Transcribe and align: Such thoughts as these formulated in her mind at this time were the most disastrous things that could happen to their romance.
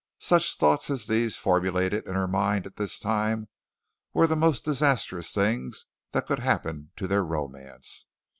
Such 0.23 0.57
thoughts 0.57 0.89
as 0.89 1.05
these 1.05 1.37
formulated 1.37 2.07
in 2.07 2.15
her 2.15 2.27
mind 2.27 2.65
at 2.65 2.77
this 2.77 2.97
time 2.97 3.49
were 4.15 4.25
the 4.25 4.35
most 4.35 4.65
disastrous 4.65 5.31
things 5.31 5.85
that 6.11 6.25
could 6.25 6.39
happen 6.39 6.89
to 6.95 7.05
their 7.07 7.23
romance. 7.23 8.07